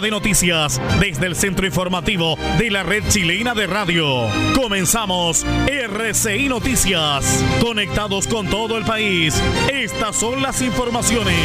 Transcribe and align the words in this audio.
De 0.00 0.10
noticias 0.10 0.80
desde 0.98 1.26
el 1.26 1.36
centro 1.36 1.66
informativo 1.66 2.38
de 2.56 2.70
la 2.70 2.82
red 2.82 3.04
chilena 3.08 3.54
de 3.54 3.66
radio. 3.66 4.28
Comenzamos 4.54 5.44
RCI 5.66 6.48
Noticias. 6.48 7.44
Conectados 7.60 8.26
con 8.26 8.48
todo 8.48 8.78
el 8.78 8.84
país. 8.86 9.34
Estas 9.70 10.16
son 10.16 10.40
las 10.40 10.62
informaciones. 10.62 11.36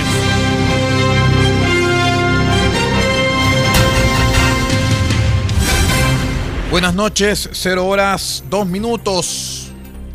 Buenas 6.72 6.96
noches, 6.96 7.50
0 7.52 7.86
horas, 7.86 8.42
2 8.50 8.68
minutos. 8.68 9.68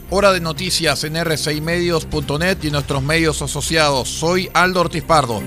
Hora 0.09 0.33
de 0.33 0.41
noticias 0.41 1.05
en 1.05 1.23
rcimedios.net 1.23 2.57
y 2.63 2.71
nuestros 2.71 3.03
medios 3.03 3.43
asociados. 3.43 4.09
Soy 4.09 4.49
Aldo 4.55 4.81
Ortiz 4.81 5.03
Pardo. 5.03 5.43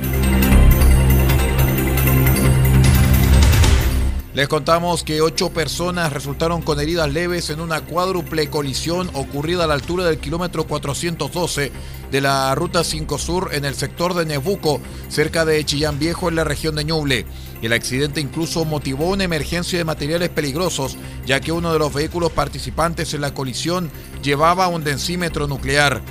Les 4.33 4.47
contamos 4.47 5.03
que 5.03 5.21
ocho 5.21 5.51
personas 5.51 6.11
resultaron 6.11 6.63
con 6.63 6.79
heridas 6.79 7.13
leves 7.13 7.51
en 7.51 7.59
una 7.59 7.81
cuádruple 7.81 8.49
colisión 8.49 9.11
ocurrida 9.13 9.65
a 9.65 9.67
la 9.67 9.75
altura 9.75 10.05
del 10.05 10.17
kilómetro 10.17 10.65
412 10.65 11.71
de 12.11 12.21
la 12.21 12.55
Ruta 12.55 12.83
5 12.83 13.19
Sur 13.19 13.49
en 13.53 13.63
el 13.63 13.75
sector 13.75 14.15
de 14.15 14.25
Nebuco, 14.25 14.81
cerca 15.07 15.45
de 15.45 15.63
Chillán 15.63 15.99
Viejo 15.99 16.29
en 16.29 16.35
la 16.35 16.43
región 16.43 16.73
de 16.73 16.83
Ñuble. 16.83 17.27
El 17.61 17.73
accidente 17.73 18.21
incluso 18.21 18.65
motivó 18.65 19.09
una 19.09 19.23
emergencia 19.23 19.77
de 19.77 19.85
materiales 19.85 20.29
peligrosos, 20.29 20.97
ya 21.27 21.39
que 21.39 21.51
uno 21.51 21.71
de 21.71 21.77
los 21.77 21.93
vehículos 21.93 22.31
participantes 22.31 23.13
en 23.13 23.21
la 23.21 23.35
colisión 23.35 23.91
llevaba 24.23 24.67
un 24.67 24.83
densímetro 24.83 25.47
nuclear. 25.47 26.01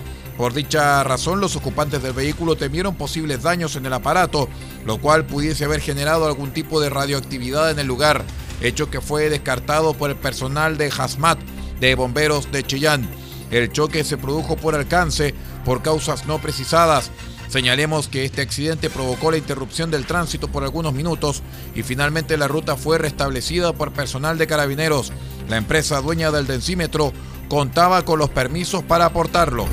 Por 0.42 0.54
dicha 0.54 1.04
razón, 1.04 1.40
los 1.40 1.54
ocupantes 1.54 2.02
del 2.02 2.14
vehículo 2.14 2.56
temieron 2.56 2.96
posibles 2.96 3.44
daños 3.44 3.76
en 3.76 3.86
el 3.86 3.92
aparato, 3.92 4.48
lo 4.84 4.98
cual 4.98 5.24
pudiese 5.24 5.66
haber 5.66 5.80
generado 5.80 6.26
algún 6.26 6.50
tipo 6.50 6.80
de 6.80 6.90
radioactividad 6.90 7.70
en 7.70 7.78
el 7.78 7.86
lugar, 7.86 8.24
hecho 8.60 8.90
que 8.90 9.00
fue 9.00 9.30
descartado 9.30 9.94
por 9.94 10.10
el 10.10 10.16
personal 10.16 10.78
de 10.78 10.90
Hazmat 10.90 11.38
de 11.78 11.94
bomberos 11.94 12.50
de 12.50 12.64
Chillán. 12.64 13.08
El 13.52 13.70
choque 13.70 14.02
se 14.02 14.16
produjo 14.16 14.56
por 14.56 14.74
alcance 14.74 15.32
por 15.64 15.80
causas 15.80 16.26
no 16.26 16.40
precisadas. 16.40 17.12
Señalemos 17.46 18.08
que 18.08 18.24
este 18.24 18.42
accidente 18.42 18.90
provocó 18.90 19.30
la 19.30 19.36
interrupción 19.36 19.92
del 19.92 20.06
tránsito 20.06 20.48
por 20.48 20.64
algunos 20.64 20.92
minutos 20.92 21.40
y 21.76 21.84
finalmente 21.84 22.36
la 22.36 22.48
ruta 22.48 22.74
fue 22.74 22.98
restablecida 22.98 23.74
por 23.74 23.92
personal 23.92 24.38
de 24.38 24.48
carabineros. 24.48 25.12
La 25.48 25.56
empresa 25.56 26.00
dueña 26.00 26.32
del 26.32 26.48
densímetro 26.48 27.12
contaba 27.48 28.04
con 28.04 28.18
los 28.18 28.30
permisos 28.30 28.82
para 28.82 29.04
aportarlo. 29.04 29.68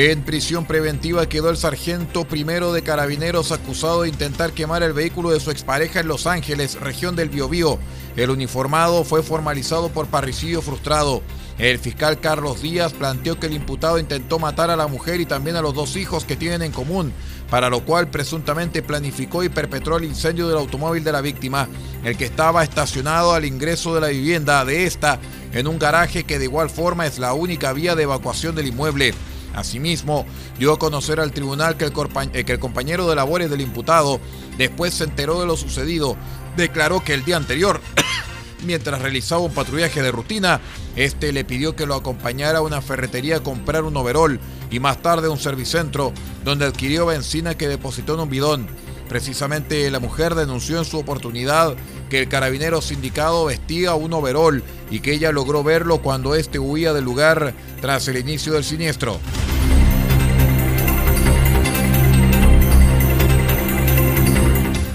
En 0.00 0.22
prisión 0.22 0.64
preventiva 0.64 1.28
quedó 1.28 1.50
el 1.50 1.56
sargento 1.56 2.24
primero 2.24 2.72
de 2.72 2.82
carabineros 2.82 3.50
acusado 3.50 4.02
de 4.02 4.08
intentar 4.08 4.52
quemar 4.52 4.84
el 4.84 4.92
vehículo 4.92 5.30
de 5.30 5.40
su 5.40 5.50
expareja 5.50 5.98
en 5.98 6.06
Los 6.06 6.28
Ángeles, 6.28 6.78
región 6.78 7.16
del 7.16 7.30
Biobío. 7.30 7.80
El 8.14 8.30
uniformado 8.30 9.02
fue 9.02 9.24
formalizado 9.24 9.88
por 9.88 10.06
parricidio 10.06 10.62
frustrado. 10.62 11.20
El 11.58 11.80
fiscal 11.80 12.20
Carlos 12.20 12.62
Díaz 12.62 12.92
planteó 12.92 13.40
que 13.40 13.46
el 13.48 13.54
imputado 13.54 13.98
intentó 13.98 14.38
matar 14.38 14.70
a 14.70 14.76
la 14.76 14.86
mujer 14.86 15.20
y 15.20 15.26
también 15.26 15.56
a 15.56 15.62
los 15.62 15.74
dos 15.74 15.96
hijos 15.96 16.24
que 16.24 16.36
tienen 16.36 16.62
en 16.62 16.70
común, 16.70 17.12
para 17.50 17.68
lo 17.68 17.84
cual 17.84 18.06
presuntamente 18.06 18.84
planificó 18.84 19.42
y 19.42 19.48
perpetró 19.48 19.96
el 19.96 20.04
incendio 20.04 20.46
del 20.46 20.58
automóvil 20.58 21.02
de 21.02 21.10
la 21.10 21.22
víctima, 21.22 21.68
el 22.04 22.16
que 22.16 22.26
estaba 22.26 22.62
estacionado 22.62 23.34
al 23.34 23.44
ingreso 23.44 23.96
de 23.96 24.00
la 24.00 24.08
vivienda 24.08 24.64
de 24.64 24.84
esta 24.84 25.18
en 25.52 25.66
un 25.66 25.80
garaje 25.80 26.22
que 26.22 26.38
de 26.38 26.44
igual 26.44 26.70
forma 26.70 27.04
es 27.04 27.18
la 27.18 27.32
única 27.32 27.72
vía 27.72 27.96
de 27.96 28.04
evacuación 28.04 28.54
del 28.54 28.68
inmueble. 28.68 29.12
Asimismo, 29.54 30.26
dio 30.58 30.72
a 30.72 30.78
conocer 30.78 31.20
al 31.20 31.32
tribunal 31.32 31.76
que 31.76 31.84
el, 31.84 31.92
eh, 32.32 32.44
que 32.44 32.52
el, 32.52 32.58
compañero 32.58 33.08
de 33.08 33.16
labores 33.16 33.50
del 33.50 33.60
imputado 33.60 34.20
después 34.56 34.94
se 34.94 35.04
enteró 35.04 35.40
de 35.40 35.46
lo 35.46 35.56
sucedido. 35.56 36.16
Declaró 36.56 37.02
que 37.02 37.14
el 37.14 37.24
día 37.24 37.36
anterior, 37.36 37.80
mientras 38.64 39.00
realizaba 39.00 39.40
un 39.42 39.54
patrullaje 39.54 40.02
de 40.02 40.12
rutina, 40.12 40.60
este 40.96 41.32
le 41.32 41.44
pidió 41.44 41.76
que 41.76 41.86
lo 41.86 41.94
acompañara 41.94 42.58
a 42.58 42.62
una 42.62 42.82
ferretería 42.82 43.36
a 43.36 43.42
comprar 43.42 43.84
un 43.84 43.96
overol 43.96 44.40
y 44.70 44.80
más 44.80 45.00
tarde 45.02 45.28
a 45.28 45.30
un 45.30 45.38
servicentro, 45.38 46.12
donde 46.44 46.66
adquirió 46.66 47.06
benzina 47.06 47.56
que 47.56 47.68
depositó 47.68 48.14
en 48.14 48.20
un 48.20 48.30
bidón. 48.30 48.68
Precisamente 49.08 49.90
la 49.90 50.00
mujer 50.00 50.34
denunció 50.34 50.78
en 50.78 50.84
su 50.84 50.98
oportunidad 50.98 51.76
que 52.10 52.20
el 52.20 52.28
carabinero 52.28 52.82
sindicado 52.82 53.46
vestía 53.46 53.94
un 53.94 54.12
overol 54.12 54.62
y 54.90 55.00
que 55.00 55.12
ella 55.12 55.32
logró 55.32 55.62
verlo 55.62 55.98
cuando 55.98 56.34
éste 56.34 56.58
huía 56.58 56.92
del 56.92 57.04
lugar 57.04 57.54
tras 57.80 58.08
el 58.08 58.18
inicio 58.18 58.54
del 58.54 58.64
siniestro. 58.64 59.18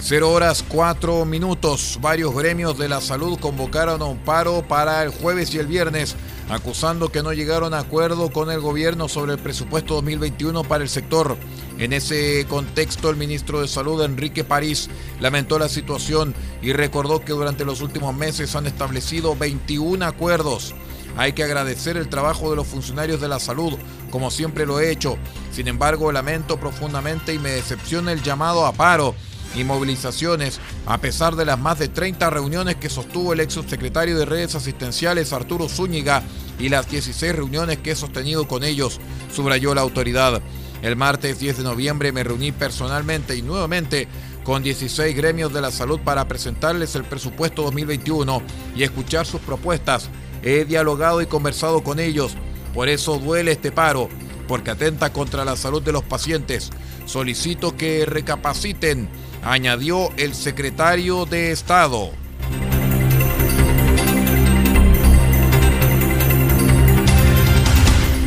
Cero 0.05 0.31
horas 0.31 0.65
cuatro 0.67 1.23
minutos. 1.23 1.97
Varios 2.01 2.35
gremios 2.35 2.77
de 2.77 2.89
la 2.89 2.99
salud 2.99 3.39
convocaron 3.39 4.01
a 4.01 4.05
un 4.05 4.17
paro 4.17 4.61
para 4.67 5.01
el 5.01 5.09
jueves 5.09 5.53
y 5.55 5.59
el 5.59 5.65
viernes, 5.65 6.17
acusando 6.49 7.09
que 7.09 7.23
no 7.23 7.31
llegaron 7.31 7.73
a 7.73 7.79
acuerdo 7.79 8.29
con 8.29 8.51
el 8.51 8.59
gobierno 8.59 9.07
sobre 9.07 9.31
el 9.31 9.39
presupuesto 9.39 9.95
2021 9.95 10.65
para 10.65 10.83
el 10.83 10.89
sector. 10.89 11.37
En 11.79 11.91
ese 11.91 12.45
contexto, 12.47 13.09
el 13.09 13.15
ministro 13.15 13.61
de 13.61 13.67
Salud, 13.67 14.03
Enrique 14.03 14.43
París, 14.43 14.89
lamentó 15.19 15.57
la 15.57 15.69
situación 15.69 16.35
y 16.61 16.71
recordó 16.71 17.19
que 17.21 17.33
durante 17.33 17.65
los 17.65 17.81
últimos 17.81 18.15
meses 18.15 18.55
han 18.55 18.67
establecido 18.67 19.35
21 19.35 20.05
acuerdos. 20.05 20.75
Hay 21.17 21.33
que 21.33 21.43
agradecer 21.43 21.97
el 21.97 22.09
trabajo 22.09 22.49
de 22.49 22.55
los 22.55 22.67
funcionarios 22.67 23.21
de 23.21 23.27
la 23.27 23.39
salud, 23.39 23.73
como 24.11 24.31
siempre 24.31 24.65
lo 24.65 24.79
he 24.79 24.91
hecho. 24.91 25.17
Sin 25.51 25.67
embargo, 25.67 26.11
lamento 26.11 26.59
profundamente 26.59 27.33
y 27.33 27.39
me 27.39 27.51
decepciona 27.51 28.11
el 28.11 28.23
llamado 28.23 28.65
a 28.65 28.73
paro 28.73 29.15
y 29.55 29.63
movilizaciones, 29.63 30.59
a 30.85 30.97
pesar 30.99 31.35
de 31.35 31.45
las 31.45 31.59
más 31.59 31.77
de 31.79 31.87
30 31.87 32.29
reuniones 32.29 32.75
que 32.77 32.89
sostuvo 32.89 33.33
el 33.33 33.39
ex 33.39 33.53
subsecretario 33.53 34.17
de 34.17 34.25
redes 34.25 34.55
asistenciales 34.55 35.33
Arturo 35.33 35.69
Zúñiga 35.69 36.23
y 36.57 36.69
las 36.69 36.89
16 36.89 37.35
reuniones 37.35 37.77
que 37.79 37.91
he 37.91 37.95
sostenido 37.95 38.47
con 38.47 38.63
ellos, 38.63 38.99
subrayó 39.33 39.75
la 39.75 39.81
autoridad. 39.81 40.41
El 40.83 40.97
martes 40.97 41.39
10 41.39 41.59
de 41.59 41.63
noviembre 41.63 42.11
me 42.11 42.25
reuní 42.25 42.51
personalmente 42.51 43.37
y 43.37 43.41
nuevamente 43.41 44.09
con 44.43 44.61
16 44.61 45.15
gremios 45.15 45.53
de 45.53 45.61
la 45.61 45.71
salud 45.71 46.01
para 46.01 46.27
presentarles 46.27 46.95
el 46.95 47.05
presupuesto 47.05 47.63
2021 47.63 48.41
y 48.75 48.83
escuchar 48.83 49.25
sus 49.25 49.39
propuestas. 49.39 50.09
He 50.43 50.65
dialogado 50.65 51.21
y 51.21 51.25
conversado 51.25 51.83
con 51.83 51.99
ellos. 51.99 52.35
Por 52.73 52.89
eso 52.89 53.17
duele 53.17 53.53
este 53.53 53.71
paro. 53.71 54.09
porque 54.45 54.71
atenta 54.71 55.13
contra 55.13 55.45
la 55.45 55.55
salud 55.55 55.81
de 55.81 55.93
los 55.93 56.03
pacientes. 56.03 56.69
Solicito 57.05 57.77
que 57.77 58.05
recapaciten, 58.05 59.07
añadió 59.41 60.09
el 60.17 60.35
secretario 60.35 61.25
de 61.25 61.53
Estado. 61.53 62.11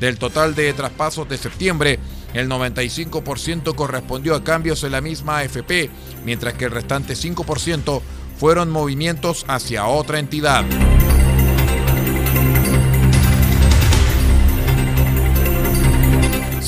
Del 0.00 0.18
total 0.18 0.54
de 0.54 0.72
traspasos 0.72 1.28
de 1.28 1.36
septiembre, 1.36 1.98
el 2.32 2.48
95% 2.48 3.74
correspondió 3.74 4.34
a 4.34 4.44
cambios 4.44 4.82
en 4.84 4.92
la 4.92 5.00
misma 5.00 5.38
AFP, 5.38 5.90
mientras 6.24 6.54
que 6.54 6.66
el 6.66 6.70
restante 6.70 7.14
5% 7.14 8.00
fueron 8.38 8.70
movimientos 8.70 9.44
hacia 9.48 9.86
otra 9.86 10.18
entidad. 10.18 10.64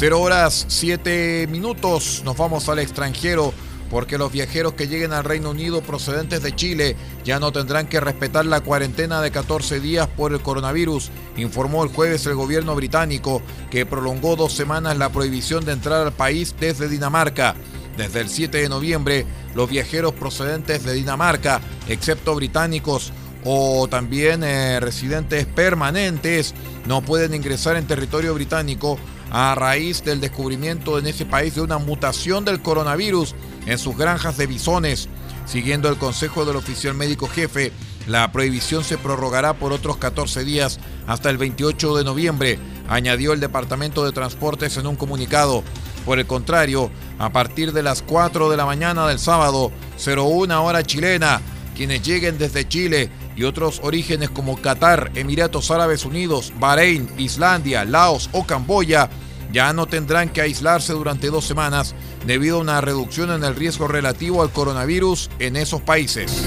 Cero 0.05 0.21
horas, 0.21 0.65
siete 0.67 1.47
minutos. 1.49 2.23
Nos 2.25 2.37
vamos 2.37 2.69
al 2.69 2.81
extranjero 2.81 3.55
porque 3.89 4.19
los 4.19 4.33
viajeros 4.33 4.73
que 4.73 4.89
lleguen 4.89 5.13
al 5.13 5.23
Reino 5.23 5.51
Unido 5.51 5.81
procedentes 5.81 6.43
de 6.43 6.57
Chile 6.57 6.97
ya 7.25 7.39
no 7.39 7.53
tendrán 7.53 7.87
que 7.87 8.01
respetar 8.01 8.45
la 8.45 8.63
cuarentena 8.63 9.21
de 9.21 9.31
14 9.31 9.79
días 9.79 10.09
por 10.09 10.33
el 10.33 10.41
coronavirus, 10.41 11.13
informó 11.37 11.85
el 11.85 11.91
jueves 11.91 12.27
el 12.27 12.35
gobierno 12.35 12.75
británico, 12.75 13.43
que 13.71 13.87
prolongó 13.87 14.35
dos 14.35 14.53
semanas 14.53 14.99
la 14.99 15.13
prohibición 15.13 15.65
de 15.65 15.71
entrar 15.71 16.05
al 16.05 16.13
país 16.13 16.57
desde 16.59 16.89
Dinamarca. 16.89 17.55
Desde 17.97 18.23
el 18.23 18.29
7 18.29 18.59
de 18.59 18.69
noviembre, 18.69 19.25
los 19.55 19.71
viajeros 19.71 20.15
procedentes 20.15 20.83
de 20.83 20.95
Dinamarca, 20.95 21.61
excepto 21.87 22.35
británicos 22.35 23.13
o 23.45 23.87
también 23.87 24.43
eh, 24.43 24.81
residentes 24.81 25.47
permanentes, 25.47 26.55
no 26.87 27.03
pueden 27.03 27.35
ingresar 27.35 27.77
en 27.77 27.87
territorio 27.87 28.35
británico 28.35 28.99
a 29.35 29.55
raíz 29.55 30.05
del 30.05 30.21
descubrimiento 30.21 30.99
en 30.99 31.07
ese 31.07 31.25
país 31.25 31.55
de 31.55 31.63
una 31.63 31.79
mutación 31.79 32.45
del 32.45 32.61
coronavirus 32.61 33.35
en 33.65 33.79
sus 33.79 33.97
granjas 33.97 34.37
de 34.37 34.47
bisones. 34.47 35.09
Siguiendo 35.47 35.89
el 35.89 35.97
consejo 35.97 36.45
del 36.45 36.57
oficial 36.57 36.95
médico 36.95 37.27
jefe, 37.27 37.73
la 38.07 38.31
prohibición 38.31 38.85
se 38.85 38.99
prorrogará 38.99 39.55
por 39.55 39.73
otros 39.73 39.97
14 39.97 40.45
días 40.45 40.79
hasta 41.07 41.31
el 41.31 41.39
28 41.39 41.97
de 41.97 42.05
noviembre, 42.05 42.59
añadió 42.89 43.33
el 43.33 43.41
Departamento 43.41 44.05
de 44.05 44.13
Transportes 44.13 44.77
en 44.77 44.87
un 44.87 44.97
comunicado. 44.97 45.65
Por 46.05 46.19
el 46.19 46.27
contrario, 46.27 46.91
a 47.19 47.31
partir 47.31 47.73
de 47.73 47.83
las 47.83 48.03
4 48.03 48.51
de 48.51 48.57
la 48.59 48.67
mañana 48.67 49.07
del 49.07 49.19
sábado, 49.19 49.73
01 50.05 50.63
hora 50.63 50.83
chilena, 50.83 51.41
quienes 51.75 52.03
lleguen 52.03 52.37
desde 52.37 52.69
Chile 52.69 53.11
y 53.37 53.45
otros 53.45 53.81
orígenes 53.83 54.31
como 54.31 54.61
Qatar, 54.61 55.11
Emiratos 55.15 55.71
Árabes 55.71 56.05
Unidos, 56.05 56.53
Bahrein, 56.59 57.09
Islandia, 57.19 57.85
Laos 57.85 58.29
o 58.33 58.47
Camboya 58.47 59.09
ya 59.53 59.73
no 59.73 59.87
tendrán 59.87 60.31
que 60.31 60.41
aislarse 60.41 60.93
durante 60.93 61.29
dos 61.29 61.45
semanas 61.45 61.95
debido 62.27 62.57
a 62.57 62.61
una 62.61 62.81
reducción 62.81 63.31
en 63.31 63.45
el 63.45 63.55
riesgo 63.55 63.87
relativo 63.87 64.43
al 64.43 64.51
coronavirus 64.51 65.31
en 65.39 65.57
esos 65.57 65.83
países. 65.83 66.45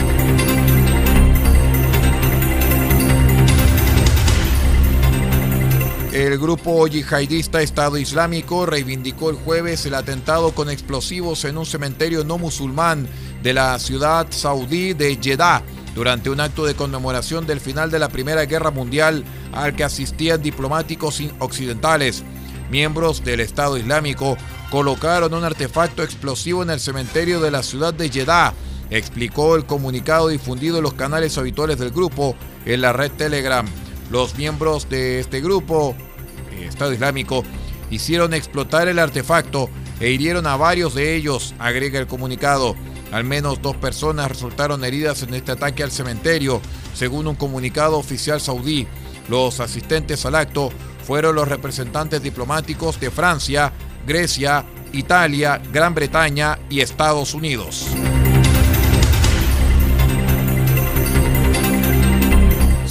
El 6.12 6.38
grupo 6.40 6.88
yihadista 6.88 7.62
Estado 7.62 7.98
Islámico 7.98 8.66
reivindicó 8.66 9.30
el 9.30 9.36
jueves 9.36 9.86
el 9.86 9.96
atentado 9.96 10.52
con 10.56 10.70
explosivos 10.70 11.44
en 11.44 11.58
un 11.58 11.66
cementerio 11.66 12.24
no 12.24 12.38
musulmán 12.38 13.06
de 13.44 13.54
la 13.54 13.78
ciudad 13.80 14.28
saudí 14.30 14.94
de 14.94 15.20
Jeddah 15.22 15.62
durante 15.96 16.30
un 16.30 16.42
acto 16.42 16.66
de 16.66 16.76
conmemoración 16.76 17.48
del 17.48 17.62
final 17.62 17.90
de 17.90 18.00
la 18.00 18.10
Primera 18.10 18.46
Guerra 18.46 18.70
Mundial 18.70 19.24
al 19.54 19.76
que 19.76 19.86
asistían 19.86 20.42
diplomáticos 20.42 21.24
occidentales. 21.40 22.24
Miembros 22.70 23.24
del 23.24 23.40
Estado 23.40 23.78
Islámico 23.78 24.38
colocaron 24.70 25.34
un 25.34 25.46
artefacto 25.46 26.04
explosivo 26.04 26.62
en 26.62 26.70
el 26.70 26.82
cementerio 26.82 27.40
de 27.40 27.52
la 27.52 27.64
ciudad 27.64 27.94
de 27.94 28.10
Jeddah, 28.10 28.54
explicó 28.90 29.56
el 29.56 29.66
comunicado 29.66 30.28
difundido 30.28 30.78
en 30.78 30.84
los 30.84 30.94
canales 30.94 31.38
habituales 31.38 31.80
del 31.80 31.92
grupo 31.92 32.36
en 32.66 32.82
la 32.82 32.92
red 32.92 33.12
Telegram. 33.12 33.66
Los 34.12 34.36
miembros 34.38 34.90
de 34.90 35.20
este 35.20 35.40
grupo, 35.40 35.96
eh, 36.52 36.66
Estado 36.68 36.94
Islámico, 36.94 37.44
hicieron 37.90 38.34
explotar 38.34 38.88
el 38.90 39.00
artefacto 39.00 39.70
e 40.00 40.12
hirieron 40.12 40.46
a 40.46 40.58
varios 40.58 40.94
de 40.94 41.16
ellos, 41.16 41.56
agrega 41.58 42.00
el 42.00 42.08
comunicado. 42.08 42.76
Al 43.12 43.24
menos 43.24 43.62
dos 43.62 43.76
personas 43.76 44.30
resultaron 44.30 44.84
heridas 44.84 45.24
en 45.24 45.34
este 45.34 45.52
ataque 45.52 45.84
al 45.84 45.92
cementerio, 45.92 46.62
según 46.94 47.28
un 47.28 47.36
comunicado 47.36 47.98
oficial 47.98 48.42
saudí. 48.42 48.88
Los 49.30 49.60
asistentes 49.60 50.26
al 50.26 50.36
acto 50.36 50.72
fueron 51.06 51.36
los 51.36 51.48
representantes 51.48 52.22
diplomáticos 52.22 53.00
de 53.00 53.12
Francia, 53.12 53.72
Grecia, 54.06 54.66
Italia, 54.94 55.62
Gran 55.72 55.94
Bretaña 55.94 56.60
y 56.70 56.82
Estados 56.82 57.34
Unidos. 57.34 57.88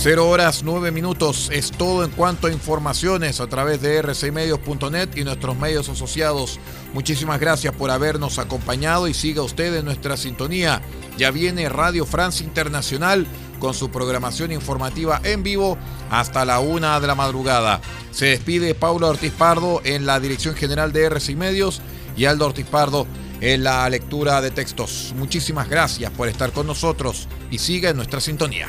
Cero 0.05 0.29
horas 0.29 0.61
nueve 0.63 0.91
minutos 0.91 1.49
es 1.51 1.71
todo 1.71 2.05
en 2.05 2.11
cuanto 2.11 2.47
a 2.47 2.53
informaciones 2.53 3.41
a 3.41 3.47
través 3.47 3.81
de 3.81 4.03
rcmedios.net 4.03 5.09
y 5.17 5.25
nuestros 5.25 5.57
medios 5.57 5.89
asociados. 5.89 6.61
Muchísimas 6.93 7.41
gracias 7.41 7.75
por 7.75 7.91
habernos 7.91 8.39
acompañado 8.39 9.09
y 9.09 9.15
siga 9.15 9.41
usted 9.41 9.75
en 9.75 9.87
nuestra 9.87 10.19
sintonía. 10.19 10.83
Ya 11.17 11.31
viene 11.31 11.71
Radio 11.71 12.05
Francia 12.05 12.45
Internacional 12.45 13.27
con 13.59 13.73
su 13.73 13.91
programación 13.91 14.53
informativa 14.53 15.23
en 15.25 15.43
vivo 15.43 15.79
hasta 16.11 16.45
la 16.45 16.61
una 16.61 17.01
de 17.01 17.07
la 17.07 17.15
madrugada. 17.15 17.81
Se 18.11 18.27
despide 18.27 18.75
Paula 18.75 19.07
Ortiz 19.07 19.33
Pardo 19.33 19.81
en 19.85 20.05
la 20.05 20.21
dirección 20.21 20.55
general 20.55 20.93
de 20.93 21.05
RCI 21.05 21.35
Medios 21.35 21.81
y 22.15 22.27
Aldo 22.27 22.45
Ortiz 22.45 22.67
Pardo 22.67 23.07
en 23.41 23.65
la 23.65 23.89
lectura 23.89 24.43
de 24.43 24.51
textos. 24.51 25.15
Muchísimas 25.17 25.71
gracias 25.71 26.11
por 26.11 26.29
estar 26.29 26.53
con 26.53 26.67
nosotros 26.67 27.27
y 27.51 27.57
siga 27.57 27.89
en 27.89 27.97
nuestra 27.97 28.21
sintonía. 28.21 28.69